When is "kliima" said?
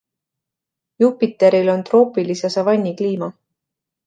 3.03-3.31